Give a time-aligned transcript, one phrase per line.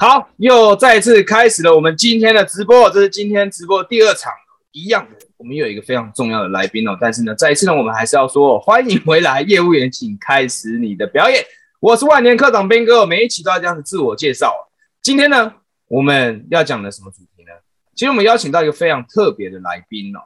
[0.00, 4.32] 好，又再次开始了我们今天的直播，这是今天直播第二场，
[4.70, 5.04] 一样，
[5.36, 6.96] 我们有一个非常重要的来宾哦。
[7.00, 11.44] 但是呢，再一次呢，我们还是要说欢迎回来，业务员，请开始你的表演。
[11.80, 14.54] 我是万年科长斌哥，每一起都要这样子自我介绍。
[15.02, 15.52] 今天呢，
[15.88, 17.50] 我们要讲的什么主题呢？
[17.96, 20.20] 其实我们邀请到一个非常特别的来宾哦。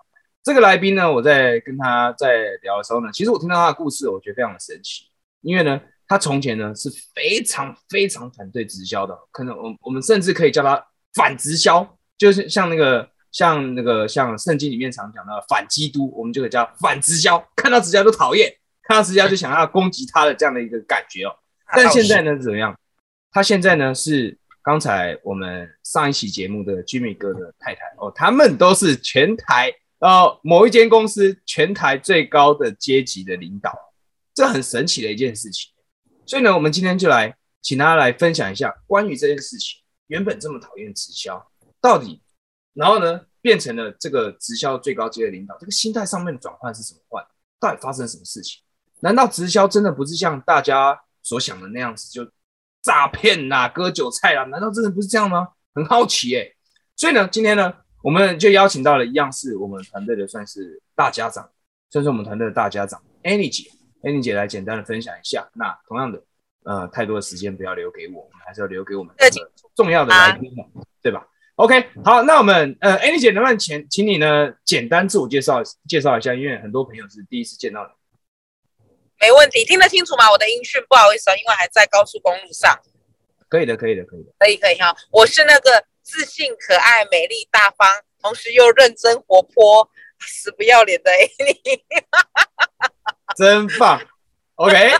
[0.45, 5.07] 这个来宾呢，我在跟他在聊的时候呢，其实我听到他的故事，我觉得非常的神奇，
[5.41, 5.80] 因为呢。
[6.08, 10.84] 他从前呢是非常非常反对直销的，可能我我们甚至可以叫他
[11.14, 21.34] 反直销，就是像那个像那个像圣经里面常讲的反基督，我们就可以叫反直销，看到直销都讨厌，看到直销就想要攻击他的这样的一个感觉哦。
[21.74, 22.79] 但现在呢怎么样？
[23.30, 33.72] 他现在呢是刚才我们上一期节目的 Jimmy 哥的太太哦，他们都是全台呃某一间公司全台最高的阶级的领导，
[34.34, 35.72] 这很神奇的一件事情。
[36.33, 39.83] 所以呢，我们今天就来请大家来分享一下关于这件事情。
[40.06, 41.47] 原本这么讨厌直销，
[41.78, 42.22] 到底，
[42.72, 47.22] 然后呢，变成了这个直销最高阶的领导，这个心态上面的转换是怎么换？
[47.61, 48.62] 到底发生什么事情？
[49.00, 52.27] 难道直销真的不是像大家所想的那样子，就
[52.80, 54.44] 诈骗呐、割韭菜啊？
[54.44, 55.48] 难道真的不是这样吗？
[55.74, 56.50] 很好奇哎。
[56.96, 57.70] 所以呢，今天呢，
[58.02, 61.50] 我们就邀请到了一样是我们团队的算是大家长，
[61.91, 63.70] 算是我们团队的大家长 Annie 姐。
[64.03, 65.48] Annie 姐来简单的分享一下。
[65.55, 66.22] 那同样的，
[66.64, 69.14] 呃，太多的时间不要留给我，我们还是要留给我们
[69.75, 70.64] 重要的来宾嘛，
[71.00, 76.34] 对吧？OK，好，那我们呃，Annie 姐能不能请请你呢简单自我介绍介绍一下？
[76.34, 77.92] 因为很多朋友是第一次见到你。
[79.20, 80.28] 没问题，听得清楚吗？
[80.30, 82.77] 我的音讯不好意思啊，因为还在高速公路上。
[83.48, 84.97] 可以的，可以的，可以的，可以可以哈。
[85.11, 87.86] 我是那个自信、可爱、美丽、大方，
[88.20, 89.89] 同时又认真、活泼、
[90.26, 91.80] 死不要脸的 Annie。
[93.36, 94.00] 真棒
[94.56, 94.92] ，OK，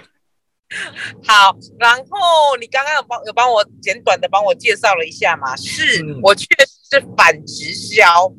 [1.27, 1.55] 好。
[1.79, 5.55] 然后你刚刚有帮有帮我简短的帮我介绍了一下嘛？
[5.57, 8.33] 是我确实是反直销，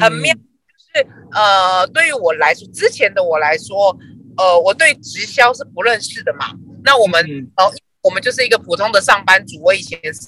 [0.00, 0.34] 很妙。
[0.34, 3.96] 就是呃，对于我来说，之前的我来说，
[4.36, 6.52] 呃，我对直销是不认识的嘛。
[6.84, 7.72] 那我们呃，
[8.02, 9.58] 我们就是一个普通的上班族。
[9.62, 10.20] 我以前是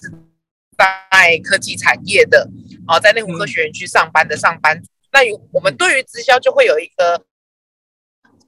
[0.78, 2.48] 在科技产业的，
[2.86, 4.88] 啊，在内湖科学园区上班的上班族。
[5.12, 7.24] 那有我们对于直销就会有一个。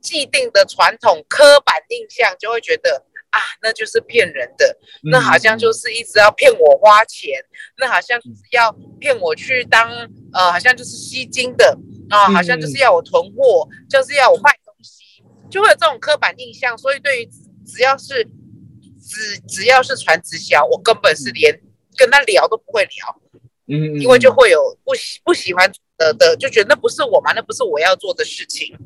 [0.03, 7.41] 既定的传统刻板印象就会觉得啊，那就是骗人的，那好像就是一直要骗我花钱，
[7.79, 9.89] 那好像就是要骗我去当
[10.33, 11.79] 呃，好像就是吸金的
[12.11, 16.77] 啊，好像就是要我囤货，就是要我卖东西，就会有这种刻板印象。
[16.77, 17.31] 所以对于
[17.65, 18.29] 只要是
[19.01, 21.57] 只只要是传直销，我根本是连
[21.97, 23.23] 跟他聊都不会聊，
[23.69, 28.77] 嗯，因为就会有不喜不喜欢的的，就觉得那不是我嘛，那不是我要做的事情。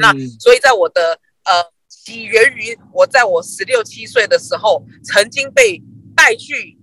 [0.00, 5.80] 那所以，在我的呃起源于我在我十六七岁的时候，曾经被
[6.16, 6.76] 带去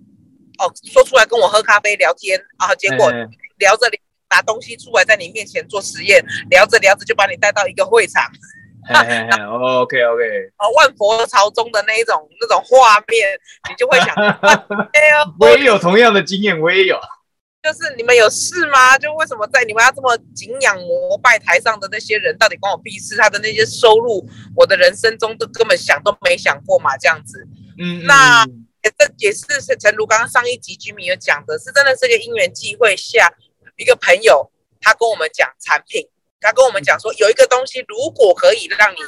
[0.58, 3.12] 哦，说出来跟我喝咖啡聊天啊，结果
[3.58, 3.86] 聊着
[4.30, 8.24] 拿东西出来在你面前做实验，聊着聊着就把你带到一个会场，
[8.88, 13.38] OK OK，哦，万佛朝宗的那一种那种画面，
[13.68, 14.14] 你就会想，
[14.94, 16.98] 哎呀，我也有同样的经验，我也有。
[17.66, 18.96] 就是你们有事吗？
[18.96, 23.16] 就为什么在你们要这么敬仰膜拜台上的那些人，到底关我屁事？
[23.16, 27.44] 他的那些收入，我的人生中都根本想都没想过嘛，这样子。
[27.76, 28.46] 嗯，那
[28.82, 29.44] 这也是
[29.80, 33.34] 陈如刚刚上一集居民有讲的，是真的是个因缘际会下，
[33.76, 34.48] 一个朋友
[34.80, 36.08] 他跟我们讲产品，
[36.40, 38.98] 他跟我们讲说有一个东西，如果可以让你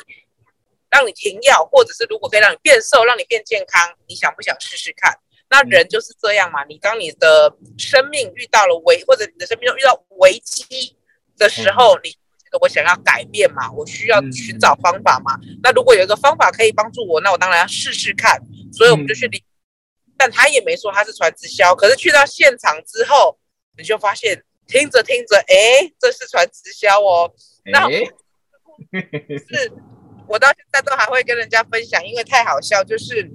[0.91, 5.17] 让你停药，或者是如果可以让你变瘦，让你变健康，你想不想试试看？
[5.51, 10.95] 那人就是这样嘛，你当你的生命遇到了危，或者你的生命中遇到危机
[11.39, 15.39] 的时候，你觉得我想要改变嘛，我需要寻找方法嘛。
[15.63, 18.39] 那如果有一个方法可以帮助我，那我当然要试试看。
[18.73, 19.43] 所以我们就去理，
[20.19, 23.39] 但他也没说他是传直销，可是去到现场之后，
[23.79, 27.33] 你就发现听着听着，哎，这是传直销哦。
[27.65, 29.73] 那 是
[30.29, 33.31] 我到现在都还会跟人家分享，因为太好笑，就是。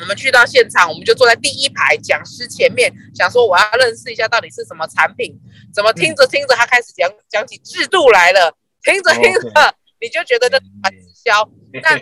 [0.00, 5.36] 我们去到现场，我们就坐在第一排讲师前面，想说我要认识一下到底是什么产品。
[5.74, 11.50] 怎么听着听着，他开始讲讲起制度来了，听着听着，你就觉得这传直销。
[11.82, 12.00] 但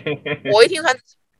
[0.53, 0.95] 我一听传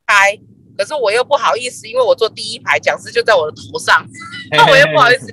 [0.06, 0.36] 开，
[0.76, 4.04] 可是我又不好意思，因为我坐第一排，讲师就在我的头上，
[4.50, 5.32] 那我又不好意思，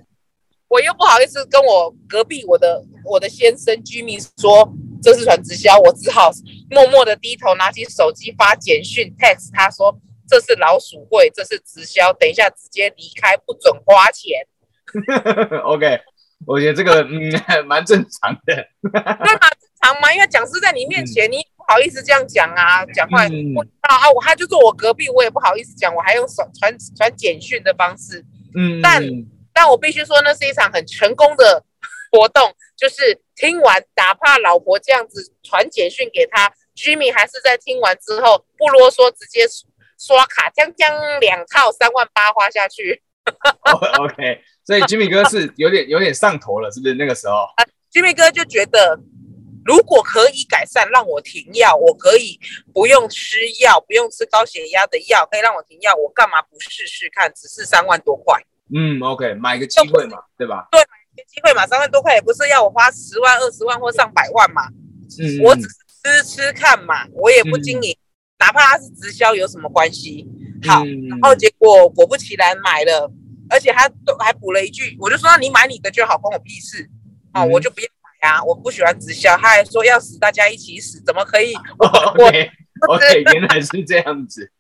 [0.68, 4.72] 我又不好意思跟我隔壁我的我的先生居民说
[5.02, 6.32] 这是传直销，我只好
[6.70, 10.00] 默默的低头拿起手机发简讯 text 他说。
[10.28, 12.12] 这是老鼠会，这是直销。
[12.14, 14.46] 等一下，直接离开，不准花钱。
[15.66, 16.00] OK，
[16.46, 17.32] 我觉得这个嗯
[17.68, 18.68] 蛮正常的。
[18.94, 20.14] 那蛮正常吗？
[20.14, 23.28] 因为讲师在你面前，你不好意思这样讲啊，讲话啊
[23.96, 24.12] 啊！
[24.12, 28.24] 我他就坐我隔壁，我也不好意思讲，我还用手传传简讯的方式。
[28.56, 29.04] 嗯，但
[29.54, 31.64] 但我必须说，那是一场很成功的
[32.12, 39.46] 活动， 就是听完，哪怕老婆这样子传简讯给他，Jimmy 还是在听完之后不啰嗦，直接
[39.98, 43.02] 刷卡，将将两套三万八花下去。
[44.00, 47.48] OK，所以 Jimmy 哥是有点有点上头了，是不是那个时候
[47.92, 49.00] ？Jimmy 哥就觉得。
[49.66, 52.40] 如果可以改善，让我停药，我可以
[52.72, 57.34] 不用吃药，不用吃高血压的药，可以让我停药，我干嘛不试试看？
[57.34, 58.40] 只是三万多块。
[58.72, 60.68] 嗯，OK，买个机会嘛，对吧？
[60.72, 60.86] 对，买
[61.18, 64.68] 个机会嘛，三万多块也不是要我花十万、二十万或上百万嘛。
[65.20, 67.98] 嗯，我只是吃吃看嘛，我也不经营，
[68.40, 70.28] 哪怕他是直销有什么关系？
[70.68, 73.12] 好，然后结果果不其然买了，
[73.50, 76.90] 而且他都还补了一句，我就说你买你的就好，关我屁事
[77.32, 78.06] 啊，我就不要买。
[78.26, 78.44] 啊！
[78.44, 81.54] 我不喜欢直销，他还说要死，大家一起死，怎么可以？
[81.78, 82.50] OK
[82.90, 84.52] OK，原来是这样子。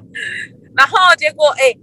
[0.76, 1.74] 然后结果哎，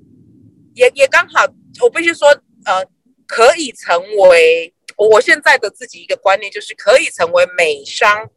[0.76, 1.44] 也也刚好，
[1.82, 2.28] 我必须说，
[2.66, 2.86] 呃，
[3.26, 4.00] 可以成
[4.30, 8.30] 为我现在的自己一个观念，就是可以成为美商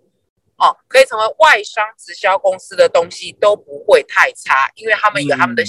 [0.59, 5.63] 哦，可以成为外商直销公司的东西都不会太差，因为他们有他们的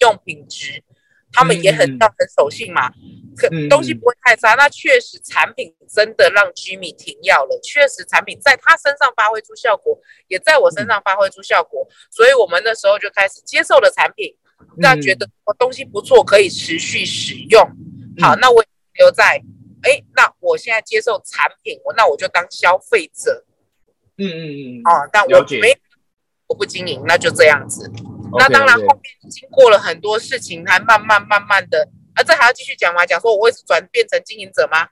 [0.00, 0.84] 用品质，
[1.32, 2.92] 他们也很要很守信嘛。
[3.36, 7.58] 可东西不会太差，那确实产品真的让 Jimmy 停药了。
[7.62, 9.98] 确实产品在他身上发挥出效果，
[10.28, 14.36] 也在我身上发挥出效果，所以我们那时候就开始接受了产品，
[14.76, 17.66] 那觉得我东西不错，可以持续使用。
[18.20, 18.62] 好，那我
[18.92, 19.42] 留在，
[19.82, 23.44] 哎，那我现在接受产品，我那我就当消费者。
[24.18, 24.82] 嗯嗯嗯。
[24.84, 25.28] 哦，但我
[25.60, 25.76] 没，
[26.46, 27.90] 我不经营，那就这样子。
[28.38, 31.88] 那当然后面经过了很多事情，还慢慢慢慢的。
[32.14, 33.04] 啊，这还要继续讲吗？
[33.04, 34.88] 讲说我会转变成经营者吗？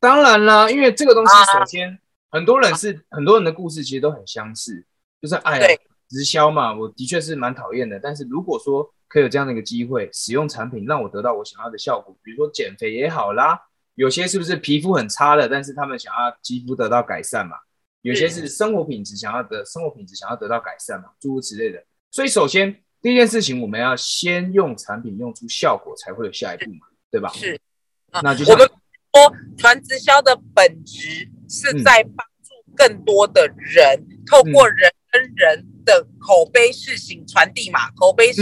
[0.00, 1.98] 当然啦，因为这个东西，首先
[2.30, 4.84] 很多人是很多人的故事，其实都很相似，
[5.22, 5.66] 就是哎呀，
[6.08, 7.98] 直销嘛，我的确是蛮讨厌的。
[8.00, 13.58] 但是如果说可以有这样的一个机会，使用产品让我得到我想要的效果，比如说减肥也好啦，
[13.94, 17.56] 有些是不是皮肤很差的，但是他们想要肌肤得到改善嘛？
[18.04, 21.08] 有些是生活品质想要的生活品质想要得到改善嘛？
[21.18, 21.84] 诸如此类的。
[22.10, 22.80] 所以首先。
[23.04, 27.30] 第一件事情，我们要先用产品用出效果，才会有下一步嘛，对吧？
[27.34, 27.60] 是，
[28.22, 38.40] 那就我们说，传直销的本质是在帮助更多的人，透过人跟人的口碑事情传递嘛，口碑式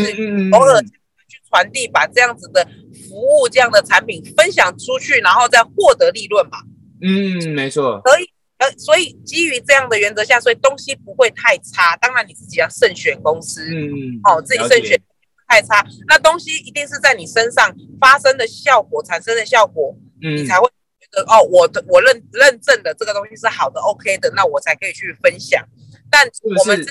[0.52, 2.64] 偶尔去传递，把这样子的
[3.08, 6.58] 服务、这样的产品分享出去，然后再获得利润嘛。
[7.00, 8.31] 嗯，没错，可以。
[8.78, 11.96] 所以基于这样的原则下，所以东西不会太差。
[11.96, 15.00] 当然你自己要慎选公司，嗯，哦，自己慎选
[15.48, 20.66] 太差，那东西一定是在你身上发生的效果产生的效果，嗯，你才会
[21.00, 25.64] 觉得哦，我的我认认证的这个东西是好的，OK 的，那我才可以去分享。
[26.10, 26.84] 但我们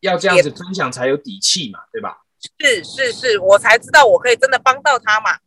[0.00, 2.18] 要这样子分享才有底气嘛，对吧？
[2.58, 5.38] 是是是，我才知道我可以真的帮到他嘛，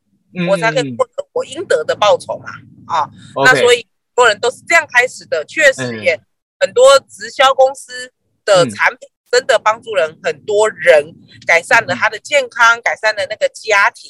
[0.50, 2.50] 我才可以获得我应得的报酬嘛，
[2.94, 3.10] 啊，
[3.44, 3.88] 那所以。
[4.15, 6.17] 多人都是这样开始的，确实也
[6.59, 8.12] 很多直销公司
[8.45, 11.13] 的产品真的帮助人很多人
[11.45, 14.09] 改善了他的健康，改善了那个家庭。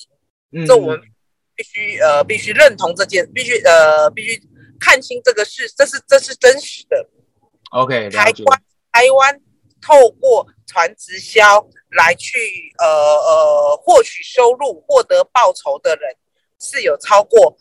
[0.67, 1.01] 这我们
[1.55, 4.39] 必须呃必须认同这件，必须呃必须
[4.79, 7.09] 看清这个事，这是这是真实的。
[7.71, 9.41] OK，台湾台湾
[9.81, 11.67] 透过传直销
[11.97, 12.37] 来去
[12.77, 16.15] 呃呃获取收入、获得报酬的人
[16.59, 17.57] 是有超过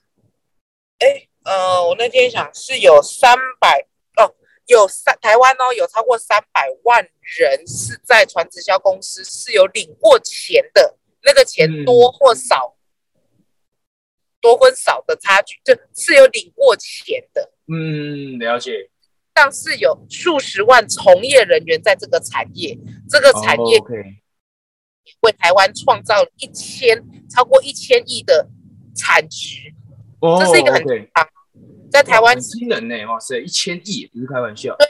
[0.98, 1.26] 哎。
[1.44, 3.86] 呃，我那天想是有三百
[4.16, 4.34] 哦，
[4.66, 12.76] 有三台湾哦，有超过三百万人是在传直销公司是有领过钱的，那个钱多或少，
[14.40, 17.52] 多或少的差距，就是有领过钱的。
[17.68, 18.90] 嗯，了解。
[19.34, 22.78] 但是有数十万从业人员在这个产业，
[23.10, 23.78] 这个产业
[25.20, 28.48] 为台湾创造了一千超过一千亿的
[28.96, 29.74] 产值，
[30.40, 30.82] 这是一个很
[31.12, 31.28] 大。
[31.94, 34.74] 在台湾惊人呢，哇塞，一千亿不是开玩笑。
[34.76, 34.84] 对，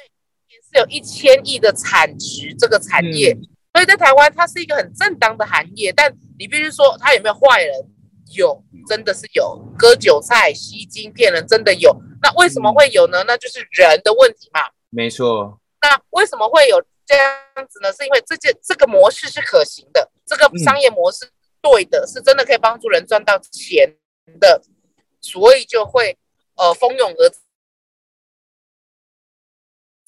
[0.48, 3.36] 是有一千亿的产值，这个产业，
[3.74, 5.92] 所以在台湾它是一个很正当的行业。
[5.92, 7.74] 但你必须说它有没有坏人？
[8.34, 11.94] 有，真的是有割韭菜、吸金骗人，真的有。
[12.22, 13.22] 那为什么会有呢？
[13.26, 14.62] 那就是人的问题嘛。
[14.88, 15.60] 没错。
[15.82, 17.92] 那为什么会有这样子呢？
[17.92, 21.28] 是因为这件这个模式是可行的，这个商业模式
[21.60, 23.94] 对的，是真的可以帮助人赚到钱
[24.40, 24.62] 的，
[25.20, 26.16] 所以就会。
[26.56, 27.38] 呃，蜂拥而至，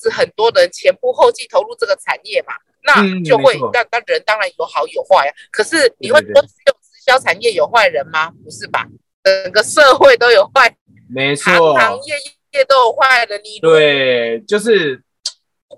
[0.02, 5.32] 是很多人前仆后继投入这个产业嘛，那就会，那那人当然有好有坏啊。
[5.50, 8.30] 可是你会说只有直销产业有坏人吗？
[8.44, 8.86] 不是吧？
[9.24, 10.76] 整个社会都有坏，
[11.10, 12.14] 没错，行行业
[12.52, 13.40] 业都有坏人。
[13.42, 15.02] 你对，就是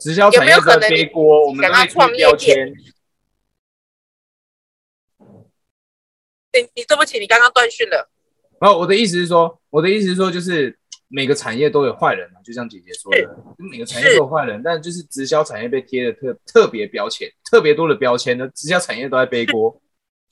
[0.01, 2.75] 直销产业的背锅，我们想要创业店。
[6.53, 8.11] 你你对不起，你刚刚断讯了。
[8.61, 13.37] 然后我的意思是说，我的意思是说，就是每个产业都有坏人嘛，就像姐姐说的，
[13.71, 19.81] 每个产业都有坏人，但就是直销产业被贴的特特别标签，特别多的标签呢，直销产业都在背锅。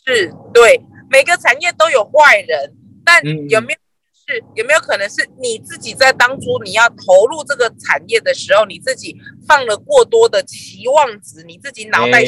[0.05, 3.79] 是，对，每个产业都有坏人，但有没有
[4.27, 9.17] 是有没有可能是你自己在当初你要投入这个产业的时候，你自己
[9.47, 12.25] 放了过多的期望值，你自己脑袋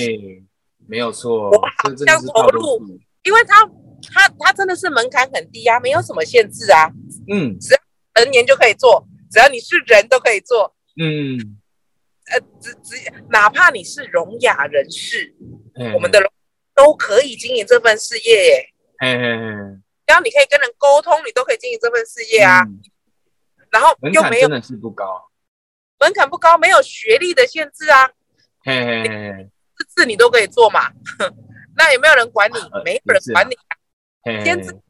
[0.86, 2.86] 没有错，我好像投入，
[3.24, 3.68] 因为他。
[4.12, 6.90] 他他真的是门槛很低啊，没有什么限制啊。
[7.30, 7.80] 嗯，只要
[8.14, 10.74] 成年就可以做，只要你是人都可以做。
[11.00, 11.58] 嗯，
[12.30, 12.96] 呃，只只
[13.30, 15.34] 哪怕你是聋哑人士，
[15.94, 16.20] 我们的
[16.74, 18.74] 都可以经营这份事业耶。
[19.00, 22.64] 嗯嗯嗯，只要你可以跟人沟通，你都可以经营这份事业啊。
[23.70, 25.30] 然后又没有真的是不高，
[26.00, 28.08] 门槛不高，没有学历的限制啊。
[28.64, 30.90] 嘿嘿嘿，这次你都可以做嘛？
[31.76, 32.56] 那有没有人管你？
[32.84, 33.56] 没有人管你。
[34.24, 34.80] 先自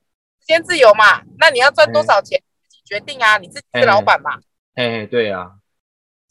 [0.47, 4.39] 先自由嘛，那你要赚多少钱自己决定啊，你自己是老板嘛。
[4.75, 5.53] 哎，对啊，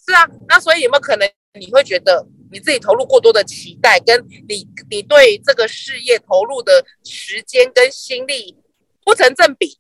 [0.06, 8.58] 是啊，那所以有没有可能你会觉得你自己投入过多的期待，跟你你对这个事业投入的时间跟心力
[9.06, 9.78] 不成正比，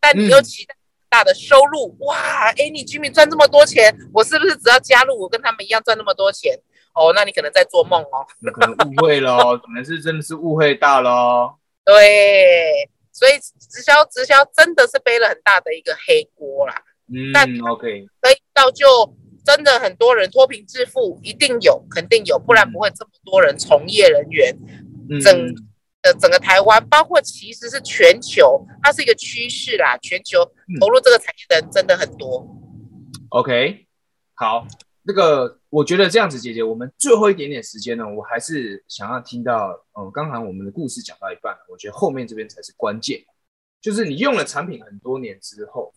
[0.00, 0.74] 但你又期待
[1.08, 6.58] 大的收入，哇，哎，你居民赚这么多钱，我是不是只要加入，我跟他们一样赚那么多钱？
[6.94, 11.56] 哦，那你可能在做梦哦，可能误会了，可能是真的是误会大了。
[11.84, 16.74] 对，所以直销直销真的是背了很大的一个黑锅啦。
[17.08, 18.86] 嗯，但 OK，可以造就
[19.44, 24.56] 真的很多人脱贫致富，一定有，肯定有，不然不会这么多人从业人员。
[25.22, 25.54] 整
[26.00, 29.98] 的整个台湾，包括其实是全球，它是一个趋势啦。
[29.98, 30.42] 全球
[30.80, 32.46] 投入这个产业的人真的很多。
[33.28, 33.86] OK，
[34.34, 34.66] 好。
[35.06, 39.68] 那个，我觉得这样子，姐姐，我们最后一点点时间呢，我还是想要听到，
[39.98, 43.22] 嗯，刚才我们的故事讲到一半，我觉得后面这边才是关键，
[43.82, 45.92] 就是你用了产品很多年之后，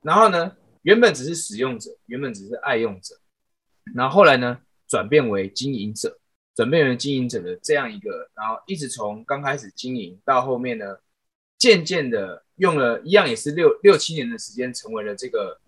[0.00, 3.14] 然后呢，原本只是使用者，原本只是爱用者，
[3.94, 4.58] 然后后来呢，
[4.88, 6.18] 转变为经营者，
[6.54, 10.96] 转变为经营者的这样一个，然后一直从刚开始经营到后面呢，
[11.58, 15.60] 渐渐的用了一样也是六六七年的时间，成为了这个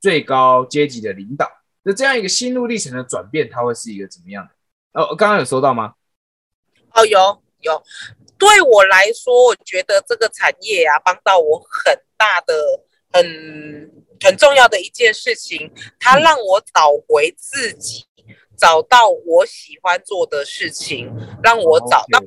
[0.00, 1.50] 最高阶级的领导。
[1.88, 5.00] 那这样一个心路历程的转变，它会是一个怎么样的？
[5.00, 5.94] 哦，刚刚有收到吗？
[6.92, 7.80] 哦，有有。
[8.36, 12.54] 对我来说，我觉得这个产业啊，帮到我很大的、
[13.12, 13.24] 很
[14.20, 18.04] 很重要的一件事情，它让我找回自己，
[18.58, 21.08] 找到我喜欢做的事情，
[21.40, 22.20] 让我找到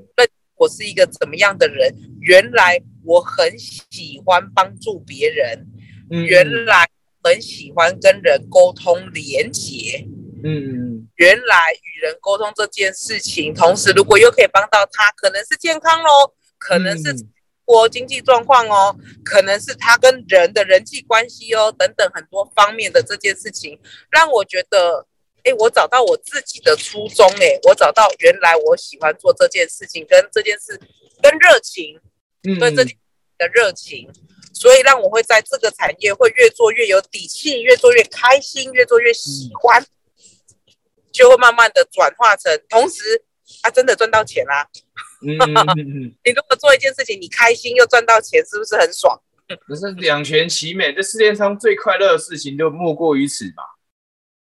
[0.55, 1.93] 我是一个怎么样的人。
[2.21, 5.67] 原来我很喜欢帮助别人，
[6.09, 6.87] 原来。
[7.29, 10.03] 很喜欢跟人沟通连接，
[10.43, 17.15] 嗯，原来与人沟通这件事情，同时如果又可以帮到他，可能是健康喽，可能是
[17.63, 25.05] 国经济状况哦，可能是他跟人的人际关系哦，等等很多方面的这件事情，让我觉得，
[25.43, 30.79] 哎，我找到我自己的初衷，哎，我找到原来我喜欢做这件事情，跟这件事
[31.21, 31.99] 跟热情，
[32.43, 32.97] 嗯，对这件
[33.37, 34.09] 的热情。
[34.53, 39.83] 所以让我会在这个产业会越做越有底气，越做越开心，越做越喜欢，
[41.11, 43.23] 就会慢慢的转化成，同时
[43.61, 44.67] 啊，真的赚到钱啦。
[45.21, 45.35] 嗯
[46.23, 49.19] 你如果做一件事情，你开心又赚到钱，是不是很爽？
[49.67, 53.63] 可是两全其美，这世界上最快乐的事情就莫过于此吧。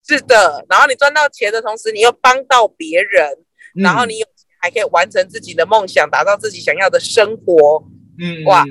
[0.07, 3.37] 是的，然后你赚到钱的同时，你又帮到别人，
[3.75, 4.27] 然后你有
[4.61, 7.83] 还可以完成自己的梦想，达到自己想要的生活。
[8.19, 8.65] 嗯，哇。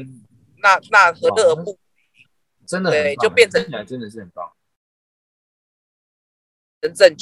[0.60, 1.78] 那那何乐而不？
[2.66, 4.52] 真的对，就变成起来真的是很棒，
[6.82, 7.16] 真正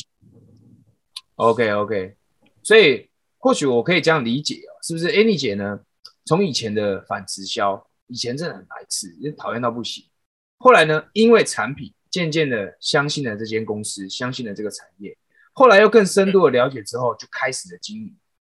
[1.37, 2.17] OK OK，
[2.65, 5.79] 所以或许我可以这样理解哦，是不是？Annie 姐呢，
[6.25, 10.05] 从以前的反直销，以前真的很排斥，也讨厌到不行。
[10.59, 15.17] 后来呢，因为产品渐渐的相信了这间公司，相信了这个产业，
[15.53, 18.17] 后来又更深度的了解之后，就开始了经营。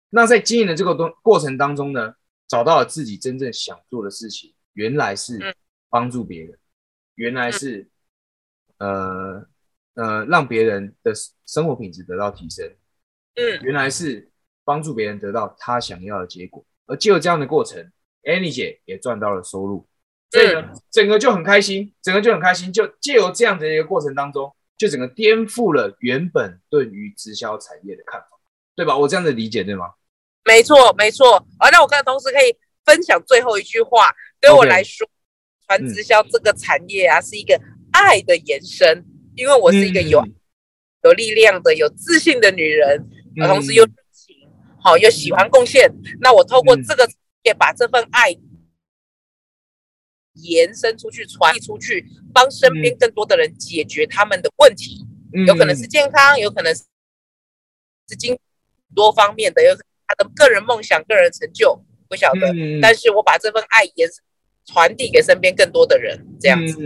[0.10, 2.16] 那在经营的这个东过程当中呢，
[2.48, 4.56] 找到了自己真正想做的事情。
[4.80, 5.38] 原来是
[5.90, 6.58] 帮助别人，
[7.16, 7.90] 原来是
[8.78, 9.46] 呃
[9.96, 11.12] 呃让别人的
[11.46, 12.66] 生活品质得到提升，
[13.36, 14.32] 嗯，原来是
[14.64, 17.92] 帮助别人得到他想要的结果，而就有这样的过程
[18.24, 19.86] ，Annie 姐也赚到了收入，
[20.32, 28.40] 所以呢，整个就很开心，整个就很开心，就借由这样的一个过程当中，就整个颠覆了原本对于直销产业的看法，
[28.78, 28.98] 对吧？
[28.98, 29.96] 我这样的理解对吗？
[30.46, 31.36] 没错，没错。
[31.58, 32.56] 啊，那我刚才同时可以
[32.90, 34.12] 分享最后一句话。
[34.42, 35.08] 对我来说，
[35.68, 37.60] 传直销这个产业啊，是一个
[37.92, 39.06] 爱的延伸。
[39.36, 40.26] 因为我是一个有
[41.04, 43.08] 有力量的、有自信的女人，
[43.48, 44.36] 同时又热情，
[44.82, 45.88] 好又喜欢贡献。
[46.20, 47.08] 那我透过这个
[47.44, 48.36] 也把这份爱
[50.34, 55.06] 延伸出去、传递出去，帮身边更多的人解决他们的问题。
[55.46, 56.84] 有可能是健康，有可能是
[58.10, 58.38] 是经
[58.96, 62.42] 多方面的，有他的个人梦想、个人成就，不晓得。
[62.82, 64.06] 但是我把这份爱也
[64.66, 66.78] 传递给身边更多的人，这样子。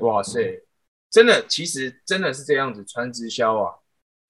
[0.00, 0.62] 哇塞，
[1.10, 3.74] 真的，其实真的是这样子，传直销啊。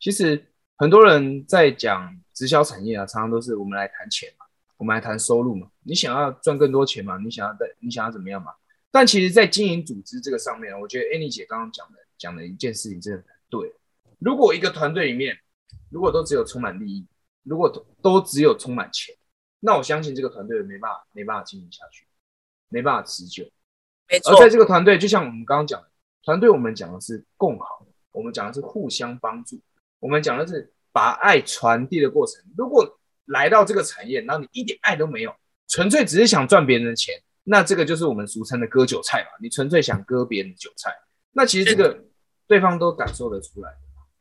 [0.01, 4.47] 其实很多人在讲直销产业啊，常常都是我们来谈钱嘛，
[4.79, 5.69] 我们来谈收入嘛。
[5.85, 7.19] 你想要赚更多钱嘛？
[7.19, 8.53] 你想要在你想要怎么样嘛？
[8.91, 13.27] 但其实，在经营组织这个上面，我觉得 Annie 姐刚刚讲的讲的一件事情真的很。
[13.49, 13.73] 对，
[14.19, 15.35] 如果一个团队里面，
[15.89, 17.07] 如果都只有充满利益，
[17.43, 19.15] 如果都都只有充满钱，
[19.65, 22.07] 那我相信这个团队没办法没办法经营下去，
[22.69, 23.45] 没办法持久。
[24.11, 24.33] 没错。
[24.33, 25.89] 而在这个团队，就像我们刚刚讲的，
[26.25, 29.61] 团队我们讲的是共好，我们讲的是互相帮助，
[30.01, 32.43] 我们讲的是把爱传递的过程。
[32.57, 35.35] 如果来到这个产业，然后你一点爱都没有，
[35.69, 37.15] 纯粹只是想赚别人的钱，
[37.45, 39.29] 那这个就是我们俗称的割韭菜嘛。
[39.41, 40.93] 你纯粹想割别人的韭菜，
[41.33, 42.05] 那其实这个。
[42.49, 43.71] 对方都感受得出来，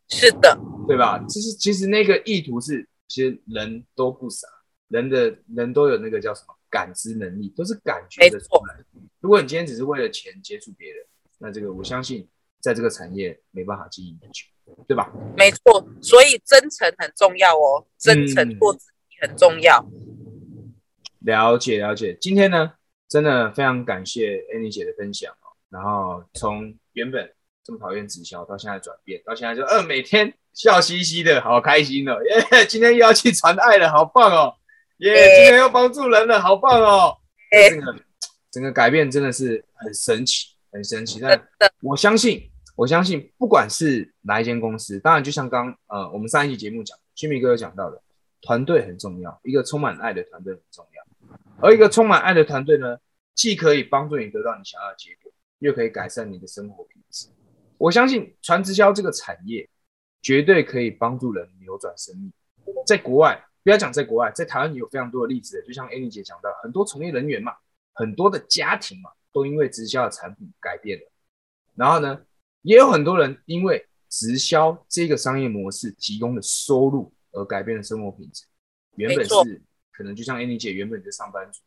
[0.07, 0.57] 是的，
[0.87, 1.21] 对吧？
[1.27, 4.47] 其实其实那个意图是，其实人都不傻，
[4.91, 8.75] 人的人都有那个叫什么感知能力，都是感觉的出来。
[9.19, 11.05] 如果你今天只是为了钱接触别人，
[11.39, 12.27] 那这个我相信
[12.59, 14.45] 在这个产业没办法经营很久，
[14.87, 15.11] 对吧？
[15.37, 19.83] 没错，所以真诚很重要哦，真诚做自己很重要。
[21.19, 22.73] 了解了解，今天呢，
[23.07, 27.33] 真的非常感谢 Annie 姐的分享哦，然后从原本。
[27.63, 32.17] 这么讨厌直销，到现在转变，到现在就呃每天笑嘻嘻的，好开心哦！
[32.23, 34.55] 耶，今天又要去传爱了，好棒哦！
[35.01, 37.17] 耶，今天要帮助人了，好棒哦！
[37.71, 37.95] 整个
[38.51, 41.19] 整个改变真的是很神奇，很神奇。
[41.19, 41.41] 但
[41.81, 47.99] 我相信，我相信，不管是哪一间公司，当然就像刚呃我们上一期节目讲，居民哥有讲到的，
[48.41, 51.35] 团队很重要，一个充满爱的团队很重要。
[51.59, 52.95] 而一个充满爱的团队呢，
[53.33, 57.25] 既可以帮助你得到你想要的结果，又可以改善你的生活品质。
[57.79, 59.67] 我相信传直销这个产业
[60.21, 62.31] 绝对可以帮助人扭转生命。
[62.85, 65.63] 在国外，不要讲在国外，在台湾也有非常多的例子。
[65.65, 67.53] 就像 Annie 姐讲到，很多从业人员嘛，
[67.93, 71.11] 很多的家庭嘛，都因为直销的产品改变了。
[71.75, 72.21] 然后呢，
[72.61, 78.45] 也有很多人因为直销这个商业模式提供的收入而改变了生活品质。
[78.95, 81.61] 原本是可能就像 Annie 姐原本是上班族，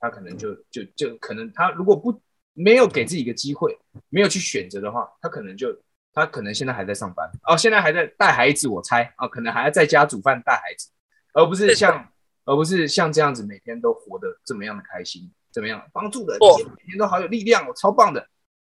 [0.00, 2.20] 她可能就就就可能她如果不。
[2.56, 3.76] 没有给自己一个机会，
[4.10, 5.76] 没有去选择的话，她可能就
[6.12, 10.88] 她可能现在还在上班哦，现在还在带孩子，我猜啊，可能还要在家煮饭带孩子，
[11.34, 12.08] 而不是像
[12.46, 18.26] 而不是像这样子每天都活得这么样的开心，怎么样帮助的每天都好有力量，超棒的。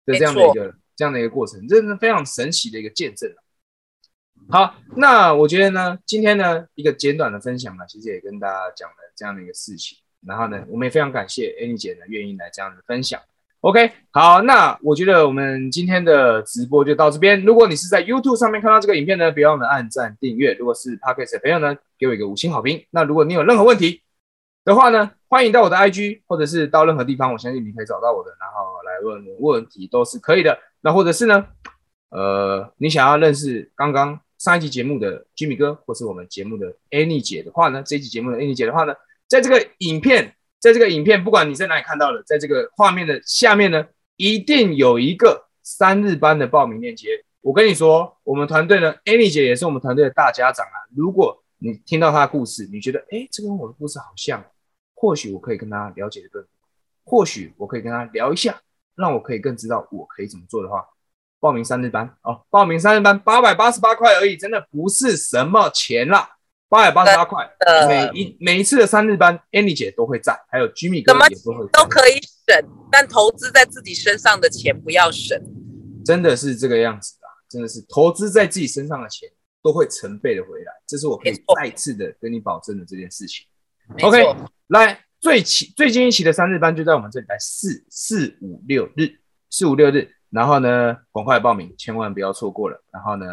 [0.04, 3.32] 的这样的一个这样的一个过程，这是非常神奇的一个见证
[4.48, 9.96] 好，那我觉得呢，今天呢一个简短的分享呢，其实也跟大家讲了这样的一个事情，
[10.26, 13.22] 然后呢，我们也非常感谢 Annie 姐呢愿意来这样子分享。
[13.62, 17.40] OK，好，那我觉得我们今天的直播就到这边。
[17.44, 20.52] 如果你是在 YouTube 上面看到这个影片呢，别忘了按赞订阅。
[20.54, 22.84] 如果是 Podcast 的朋友呢，给我一个五星好评。
[22.90, 24.02] 那如果你有任何问题
[24.64, 30.58] 的话呢，欢迎到我的 IG，或者是到任何地方，我相信你可以找到我的，然后来问问题都是可以的。
[30.80, 31.46] 那或者是呢，
[32.10, 38.92] 呃，你想要认识刚刚上一集节目的 Jimmy 哥，或是我们节目的 Annie 姐的话呢，这一集节目的 Annie 姐的话呢，
[39.28, 40.34] 在这个影片。
[40.62, 43.84] 在这个影片，不管你在哪里看到的，在这个画面的下面呢，
[44.16, 47.08] 一定有一个三日班的报名链接。
[47.40, 50.78] 我跟你说，我们团队呢，Annie 姐也是我们团队的大家长啊。
[50.94, 54.40] 如果你听到她的故事，你觉得，哎，这跟我的故事好像，
[54.94, 56.46] 或许我可以跟她了解的更，
[57.02, 58.60] 或许我可以跟她聊一下，
[58.94, 60.86] 让我可以更知道我可以怎么做的话，
[61.40, 66.36] 报名三日班哦，报名三日班八百八十八块而已，真的不是什么钱啦。
[66.72, 67.46] 八百八十八块，
[67.86, 72.14] 每一每一次的三日班，Annie 姐都会在，还有 Jimmy 哥也都会，都可以
[72.46, 75.38] 省，但投资在自己身上的钱不要省，
[76.02, 79.28] 真的是这个样子啊，真的是投资在自己身上的钱
[79.62, 83.44] 都会成倍的回来，这是我可以再次的跟你保证的这件事情。
[84.02, 84.34] OK，
[84.68, 89.10] 来最期最近一期的三日班就在我们这里，来四四五六日，
[89.50, 92.82] 四五六日，然后呢，赶快报名，千万不要错过了。
[92.90, 93.26] 然后呢，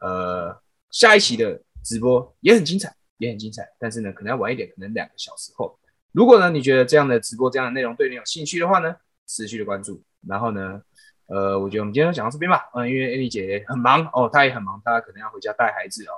[0.00, 0.58] 呃，
[0.90, 1.60] 下一期的。
[1.88, 5.78] 直播也很精彩，也很精彩，但是呢，可能要晚一点，可能两个小时后。
[6.12, 8.94] 如果呢，你觉得这样的直播、这样的内容对你有兴趣的话呢，
[9.26, 10.02] 持续的关注。
[10.26, 10.82] 然后呢，
[11.28, 12.68] 呃，我觉得我们今天就讲到这边吧。
[12.74, 16.12] 嗯，因为艾丽姐很忙哦，她也很忙，她可能要回家带孩子哦。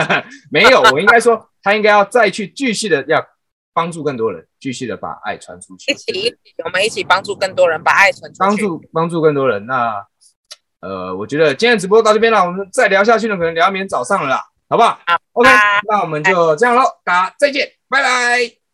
[0.52, 3.24] 没有，我应该说，她应该要再去继续的要
[3.72, 5.92] 帮助更多人，继续的把爱传出去。
[5.92, 8.38] 一起一起，我们一起帮助更多人，把爱传出去。
[8.38, 9.64] 帮助帮助更多人。
[9.66, 10.04] 那
[10.80, 14.42] 呃，我觉得今天直播到这边了，我们再聊下去呢，可能聊到明天早上了啦。
[14.68, 14.98] 好不好
[15.32, 15.48] ？OK，
[15.88, 18.65] 那我们就这样喽，大家再见，拜拜。